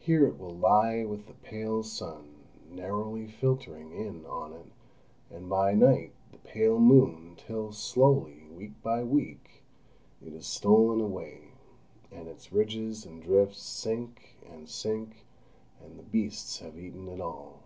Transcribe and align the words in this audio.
Here 0.00 0.26
it 0.26 0.40
will 0.40 0.56
lie 0.56 1.04
with 1.04 1.28
the 1.28 1.32
pale 1.34 1.84
sun 1.84 2.34
narrowly 2.68 3.28
filtering 3.28 3.92
in 3.92 4.26
on 4.26 4.52
it, 4.52 4.66
and 5.30 5.48
by 5.48 5.72
night 5.72 6.10
the 6.32 6.38
pale 6.38 6.80
moon, 6.80 7.36
till 7.36 7.70
slowly, 7.70 8.48
week 8.52 8.72
by 8.82 9.04
week, 9.04 9.62
it 10.20 10.32
is 10.32 10.48
stolen 10.48 11.00
away, 11.00 11.52
and 12.10 12.26
its 12.26 12.50
ridges 12.52 13.06
and 13.06 13.22
drifts 13.22 13.62
sink 13.62 14.34
and 14.50 14.68
sink, 14.68 15.24
and 15.80 15.96
the 15.96 16.02
beasts 16.02 16.58
have 16.58 16.76
eaten 16.76 17.06
it 17.06 17.20
all.... 17.20 17.60